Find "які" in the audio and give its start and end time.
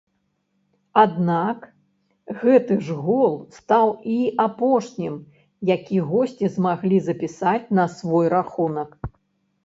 5.71-5.97